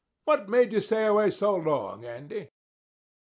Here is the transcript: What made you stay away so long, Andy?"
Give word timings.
What 0.25 0.49
made 0.49 0.71
you 0.73 0.79
stay 0.79 1.05
away 1.05 1.29
so 1.29 1.53
long, 1.55 2.05
Andy?" 2.05 2.49